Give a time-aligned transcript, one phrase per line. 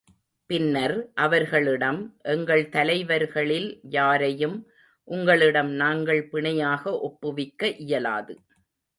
[0.49, 1.99] பின்னர், அவர்களிடம்,
[2.21, 3.67] எங்கள் தலைவர்களில்
[3.89, 4.55] யாரையும்
[5.07, 8.35] உங்களிடம் நாங்கள் பிணையாக ஒப்புவிக்க இயலாது.